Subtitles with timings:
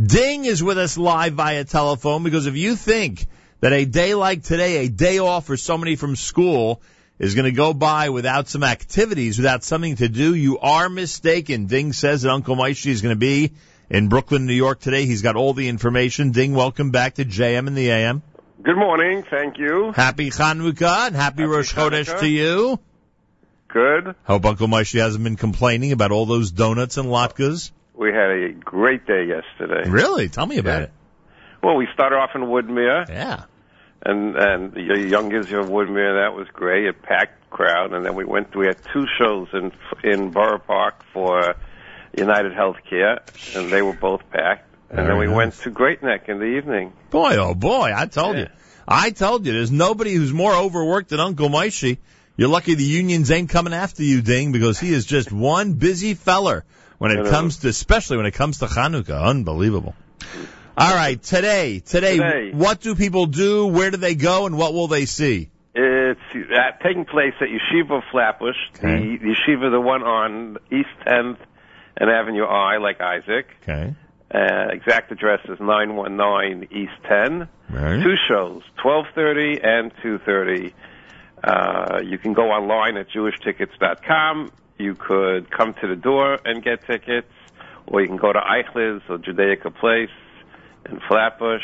[0.00, 3.26] Ding is with us live via telephone because if you think
[3.60, 6.80] that a day like today, a day off for somebody from school,
[7.18, 11.66] is going to go by without some activities, without something to do, you are mistaken.
[11.66, 13.52] Ding says that Uncle Moishy is going to be
[13.90, 15.04] in Brooklyn, New York today.
[15.04, 16.30] He's got all the information.
[16.30, 18.22] Ding, welcome back to JM and the AM.
[18.62, 19.22] Good morning.
[19.28, 19.92] Thank you.
[19.92, 22.78] Happy Chanukah and happy, Happy Rosh Chodesh to you.
[23.68, 24.14] Good.
[24.24, 27.70] Hope Uncle Moishy hasn't been complaining about all those donuts and latkes.
[28.00, 29.86] We had a great day yesterday.
[29.90, 30.30] Really?
[30.30, 30.84] Tell me about Yeah.
[30.84, 30.92] it.
[31.62, 33.42] Well, we started off in Woodmere, Yeah.
[34.02, 36.24] and and the young of Woodmere.
[36.24, 36.88] That was great.
[36.88, 38.56] A packed crowd, and then we went.
[38.56, 39.72] We had two shows in
[40.02, 41.56] in Borough Park for
[42.16, 43.18] United Healthcare,
[43.54, 44.64] and they were both packed.
[44.88, 45.36] And then we nice.
[45.36, 46.94] went to Great Neck in the evening.
[47.10, 48.44] Boy, oh boy, I told Yeah.
[48.44, 48.48] you.
[48.88, 51.98] I told you, there's nobody who's more overworked than Uncle Moishy.
[52.38, 56.14] You're lucky the unions ain't coming after you, Ding, because he is just one busy
[56.14, 56.64] feller
[57.00, 59.22] when it comes to, especially when it comes to Hanukkah.
[59.24, 59.94] Unbelievable.
[60.76, 62.50] All right, today, today, Today.
[62.52, 63.66] what do people do?
[63.68, 64.44] Where do they go?
[64.44, 65.48] And what will they see?
[65.74, 69.16] It's uh, taking place at Yeshiva Flatbush, Okay.
[69.16, 71.38] the Yeshiva, the one on East 10th
[71.96, 73.46] and Avenue I, like Isaac.
[73.62, 73.94] Okay.
[74.32, 77.48] Uh, exact address is 919 East 10.
[77.70, 78.02] Right.
[78.02, 80.72] Two shows, 12:30 and 2:30.
[81.42, 84.52] Uh, you can go online at jewishtickets.com.
[84.80, 87.28] You could come to the door and get tickets,
[87.86, 90.08] or you can go to Eichler's or Judaica Place
[90.90, 91.60] in Flatbush.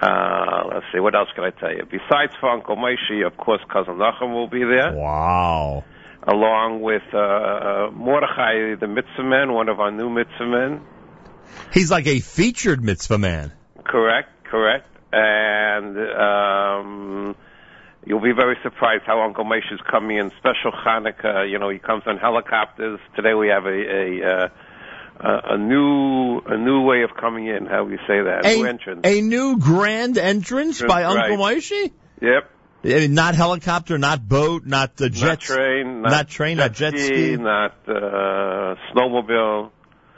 [0.00, 1.82] Uh, let's see, what else can I tell you?
[1.84, 5.84] Besides for Uncle Moshe, of course, cousin Nachum will be there, Wow.
[6.26, 10.80] along with uh, Mordechai, the mitzvah man, one of our new mitzvah men.
[11.74, 13.52] He's like a featured mitzvah man.
[13.84, 14.86] Correct, correct.
[15.12, 17.36] And um,
[18.06, 21.50] you'll be very surprised how Uncle Moshe is coming in special Hanukkah.
[21.50, 23.00] You know, he comes on helicopters.
[23.16, 24.48] Today we have a a, uh,
[25.20, 27.66] a, a new a new way of coming in.
[27.66, 28.44] How do you say that?
[28.44, 29.00] A, new entrance.
[29.04, 31.30] a new grand entrance by Right.
[31.30, 31.92] Uncle Moishy?
[32.20, 32.50] yep.
[32.84, 37.36] Not helicopter, not boat, not the jet not train, not, not train, not jet ski.
[37.36, 39.70] not uh, snowmobile.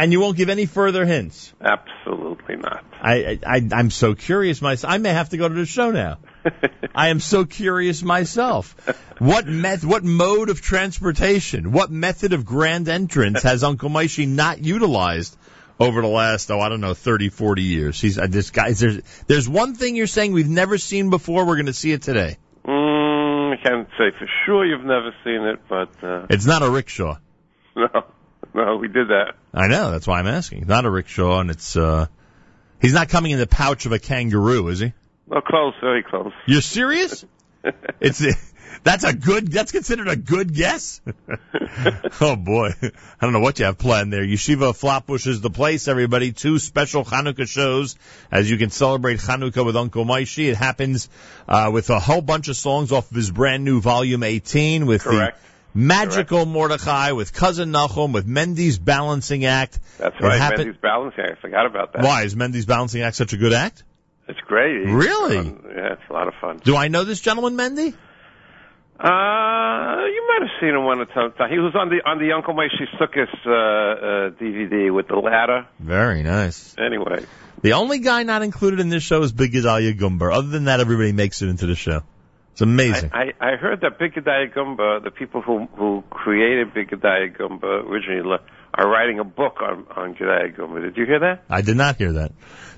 [0.00, 1.52] And you won't give any further hints.
[1.60, 2.84] Absolutely not.
[3.02, 4.92] I, I, I'm so curious myself.
[4.92, 6.18] I may have to go to the show now.
[6.94, 8.76] I am so curious myself.
[9.18, 14.64] What meth, what mode of transportation, what method of grand entrance has Uncle Moishy not
[14.64, 15.36] utilized
[15.80, 18.00] over the last, oh, I don't know, 30, 40 years?
[18.00, 21.44] He's, uh, this guy, there's, there's one thing you're saying we've never seen before.
[21.44, 22.38] We're going to see it today.
[22.64, 26.70] mm, I can't say for sure you've never seen it, but uh, It's not a
[26.70, 27.18] rickshaw.
[27.76, 28.04] no,
[28.64, 29.34] no, we did that.
[29.52, 29.90] I know.
[29.90, 30.66] That's why I'm asking.
[30.66, 32.06] Not a rickshaw, and it's, uh,
[32.80, 34.92] he's not coming in the pouch of a kangaroo, is he?
[35.26, 36.32] Well, close, very close.
[36.46, 37.24] You're serious?
[38.00, 38.22] It's
[38.84, 39.48] that's a good.
[39.48, 41.00] That's considered a good guess.
[42.20, 44.24] oh boy, I don't know what you have planned there.
[44.24, 45.88] Yeshiva Flatbush is the place.
[45.88, 47.96] Everybody, two special Hanukkah shows
[48.30, 50.48] as you can celebrate Hanukkah with Uncle Moishy.
[50.48, 51.08] It happens
[51.48, 55.02] uh, with a whole bunch of songs off of his brand new volume 18 with
[55.02, 55.38] Correct.
[55.38, 59.78] the magical Mordechai, with cousin Nachum, with Mendy's balancing act.
[59.98, 60.38] That's It right.
[60.38, 61.24] happened- Mendy's balancing.
[61.24, 61.38] Act.
[61.38, 62.02] I forgot about that.
[62.02, 63.84] Why is Mendy's balancing act such a good act?
[64.28, 64.84] It's great.
[64.86, 65.36] He's Really?
[65.36, 65.60] fun.
[65.74, 66.60] Yeah, it's a lot of fun.
[66.62, 67.94] Do I know this gentleman, Mendy?
[69.00, 69.06] Uh,
[70.06, 71.32] you might have seen him one time.
[71.50, 75.66] He was on the on the Uncle Moshe Sukkot uh, uh, DVD with the ladder.
[75.78, 76.74] Very nice.
[76.76, 77.24] Anyway,
[77.62, 80.34] The only guy not included in this show is Big Gedalia Gumba.
[80.34, 82.02] Other than that, everybody makes it into the show.
[82.58, 83.10] It's amazing.
[83.12, 88.38] I, I, I heard that Big Gumba, the people who who created Big Gumba originally,
[88.74, 90.82] are writing a book on on Gedalia Gumba.
[90.82, 91.44] Did you hear that?
[91.48, 92.32] I did not hear that.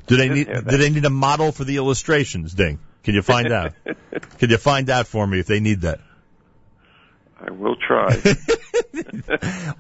[0.07, 0.49] Do they need?
[0.49, 2.53] Do they need a model for the illustrations?
[2.53, 2.79] Ding.
[3.05, 3.73] Can you find out?
[4.39, 6.01] Can you find out for me if they need that?
[7.41, 8.21] I will try.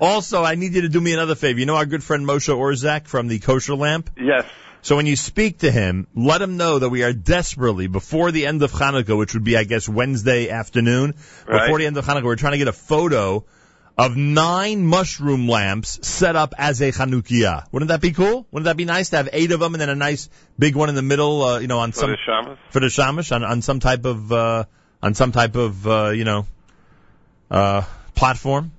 [0.00, 1.60] Also, I need you to do me another favor.
[1.60, 4.08] You know our good friend Moshe Orzak from the Kosher Lamp.
[4.16, 4.46] yes.
[4.82, 8.46] So when you speak to him, let him know that we are desperately before the
[8.46, 11.14] end of Hanukkah, which would be, I guess, Wednesday afternoon.
[11.46, 11.62] Right.
[11.62, 13.44] Before the end of Hanukkah, we're trying to get a photo
[13.98, 17.66] of nine mushroom lamps set up as a Chanukiah.
[17.70, 18.46] Wouldn't that be cool?
[18.50, 20.88] Wouldn't that be nice to have eight of them and then a nice big one
[20.88, 22.56] in the middle, uh, you know, on For some the shamas.
[22.70, 24.64] for the shamash on, on some type of uh,
[25.02, 26.46] on some type of uh, you know
[27.50, 27.82] uh,
[28.14, 28.72] platform.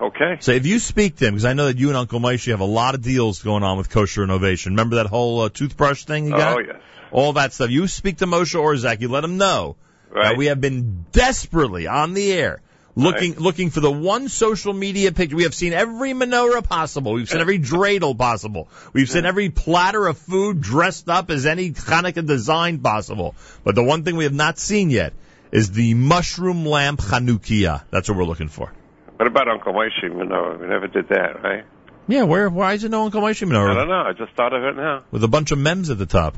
[0.00, 0.36] Okay.
[0.40, 2.60] So if you speak to him, because I know that you and Uncle Moshe have
[2.60, 4.72] a lot of deals going on with kosher innovation.
[4.72, 6.58] Remember that whole uh, toothbrush thing you got?
[6.58, 6.76] Oh yes.
[7.10, 7.70] All that stuff.
[7.70, 9.76] You speak to Moshe or Orzak, you let him know
[10.10, 10.30] Right.
[10.30, 12.62] that we have been desperately on the air
[12.94, 15.36] looking looking for the one social media picture.
[15.36, 17.12] We have seen every menorah possible.
[17.12, 18.68] We've seen every dreidel possible.
[18.92, 23.34] We've seen every platter of food dressed up as any Hanukkah design possible.
[23.64, 25.12] But the one thing we have not seen yet
[25.52, 27.82] is the mushroom lamp Chanukiah.
[27.90, 28.72] That's what we're looking for.
[29.16, 30.02] What about Uncle Moshe?
[30.02, 31.64] You we never did that, right?
[32.08, 33.70] Yeah, where why is it no Uncle Moshe menorah?
[33.70, 34.02] I don't know.
[34.02, 35.04] I just thought of it now.
[35.10, 36.36] With a bunch of mems at the top.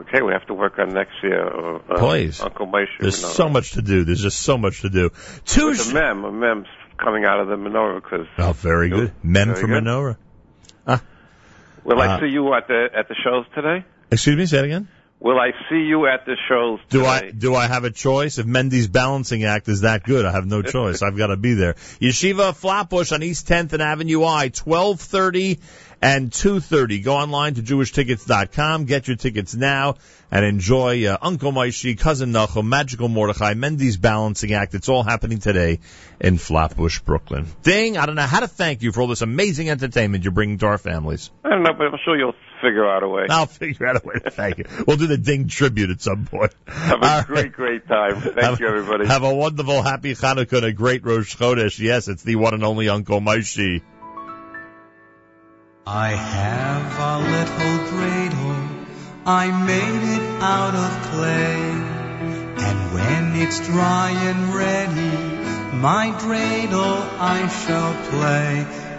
[0.00, 1.46] Okay, we have to work on next year.
[1.46, 2.40] Uh, Please.
[2.40, 2.86] Uncle Moshe.
[2.98, 4.04] There's so much to do.
[4.04, 5.10] There's just so much to do.
[5.44, 6.66] Sh- a mem, a mem's
[6.98, 8.26] coming out of the menorah because.
[8.38, 9.12] oh, very good.
[9.22, 9.84] Mem Very from good.
[9.84, 10.16] menorah.
[11.82, 13.84] Will Uh, I see you at the at the shows today?
[14.10, 14.44] Excuse me.
[14.46, 14.88] Say it again.
[15.20, 18.38] Will I see you at the shows Do I do I have a choice?
[18.38, 21.02] If Mendy's balancing act is that good, I have no choice.
[21.02, 21.74] I've got to be there.
[22.00, 25.60] Yeshiva Flatbush on East 10th and Avenue I, 1230
[26.02, 27.00] and 230.
[27.00, 29.96] Go online to jewishtickets.com, get your tickets now,
[30.30, 34.74] and enjoy uh, Uncle Moishy, Cousin Nachum, Magical Mordechai, Mendy's balancing act.
[34.74, 35.80] It's all happening today
[36.20, 37.46] in Flatbush, Brooklyn.
[37.62, 37.98] Ding!
[37.98, 40.66] I don't know how to thank you for all this amazing entertainment you're bringing to
[40.66, 41.30] our families.
[41.44, 43.26] I don't know, but I'm sure you'll figure out a way.
[43.28, 44.64] I'll figure out a way to thank you.
[44.86, 46.54] We'll do the Ding tribute at some point.
[46.66, 47.52] Have a All great, right.
[47.52, 48.20] great time.
[48.20, 49.06] Thank have, you, everybody.
[49.06, 51.78] Have a wonderful, happy Hanukkah and a great Rosh Chodesh.
[51.78, 53.82] Yes, it's the one and only Uncle Moishy.
[55.92, 58.86] I have a little dreidel,
[59.26, 61.62] I made it out of clay.
[62.64, 68.89] And when it's dry and ready, my dreidel I shall play.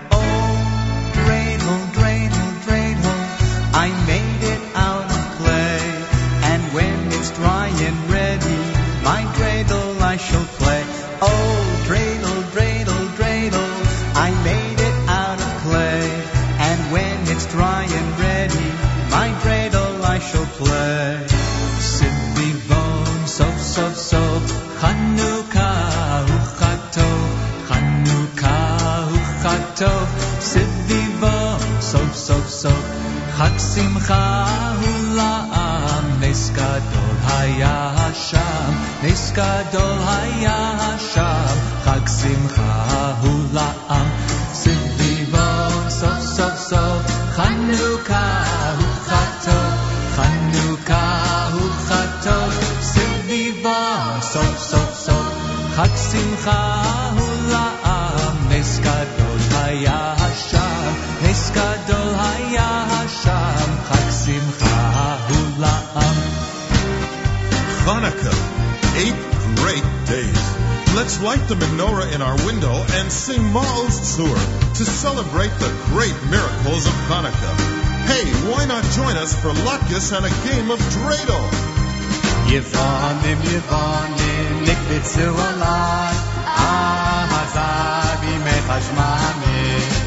[29.82, 30.08] Uchatov,
[30.40, 32.84] Sivivon, sov, sov, sov,
[33.38, 34.46] Chag simcha
[34.78, 44.08] hula'am, Nes gadol haya Hasham, Nes gadol haya Hasham, Chag simcha hula'am,
[44.54, 47.02] Sivivon, sov, sov, sov,
[47.34, 49.74] Chanukah, uchatov,
[50.14, 52.52] Chanukah, uchatov,
[52.86, 55.26] Sivivon, sov, sov, sov,
[55.74, 56.60] Chag simcha
[57.18, 57.31] hula'am,
[71.02, 74.38] Let's light the menorah in our window and sing Ma'oz Tzur
[74.78, 77.56] to celebrate the great miracles of Hanukkah.
[78.06, 81.42] Hey, why not join us for Latkes and a game of dreidel?
[82.54, 86.14] Yevonim, Yevonim, nikbitzu alai,
[86.70, 90.01] ahazabi ah, mechashmami.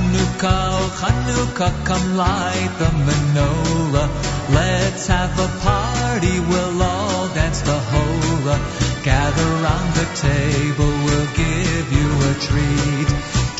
[0.00, 4.08] Chanukah, oh Chanukah, come light the menorah.
[4.48, 8.56] Let's have a party, we'll all dance the hora.
[9.04, 13.08] Gather round the table, we'll give you a treat.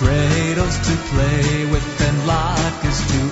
[0.00, 3.29] Dreidels to play with and latkes to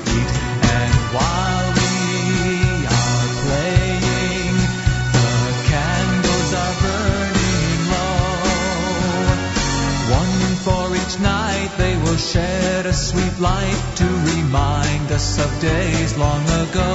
[12.18, 16.92] shed a sweet light to remind us of days long ago.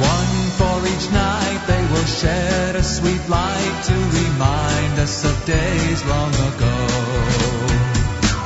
[0.00, 6.00] One for each night they will shed a sweet light to remind us of days
[6.06, 6.76] long ago.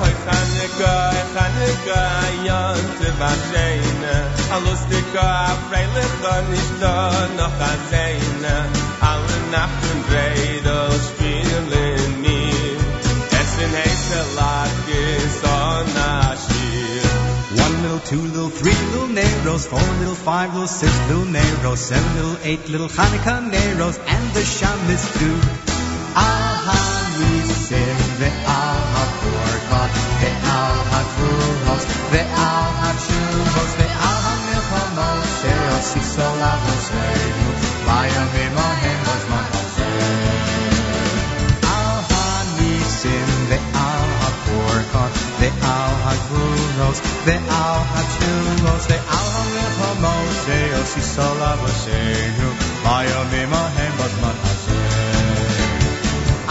[0.03, 4.15] Hoy Chanukah, Chanukah, Yom Tivasheina.
[4.51, 5.29] Alustika,
[5.71, 6.95] Freilicha, Nishta,
[7.39, 8.57] Nochazeina.
[9.01, 9.92] Alle Nacht
[18.05, 22.69] two little, three little Neros, four little, five little, six little Neros, seven little, eight
[22.69, 24.45] little Hanukkah Neros, and the
[25.19, 25.63] too.
[25.67, 25.72] Al
[48.93, 52.49] ha-tshuvos ve'al ha-milchomot she'osiso lavoseinu
[52.85, 55.73] bayamim ahem b'zman hazeh.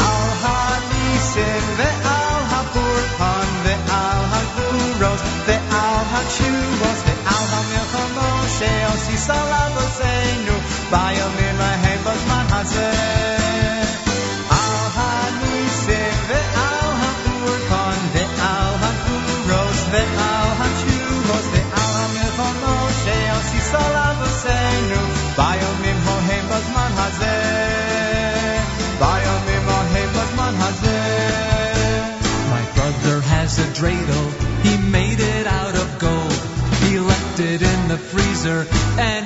[0.05, 10.55] Al hanisim ve'al hapurkan ve'al haguros ve'al hachuvos ve'al hamilchomot she'osi salavosenu
[10.91, 11.50] bayomim ahem b'zman
[33.81, 34.27] dreidel,
[34.61, 36.39] he made it out of gold.
[36.83, 38.67] He left it in the freezer
[38.99, 39.20] and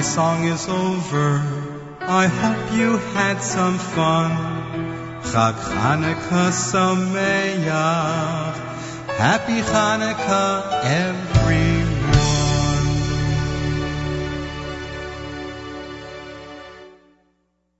[0.00, 1.44] my song is over.
[2.00, 4.30] I hope you had some fun.
[5.30, 7.66] Chag Hanukkah Sameach.
[9.18, 11.79] Happy Hanukkah, everyone.